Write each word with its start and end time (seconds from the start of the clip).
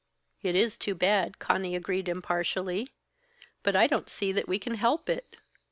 "It 0.41 0.55
is 0.55 0.79
too 0.79 0.95
bad," 0.95 1.37
Conny 1.37 1.75
agreed 1.75 2.09
impartially. 2.09 2.89
"But 3.61 3.75
I 3.75 3.85
don't 3.85 4.09
see 4.09 4.31
that 4.31 4.47
we 4.47 4.57
can 4.57 4.73
help 4.73 5.07
it." 5.09 5.35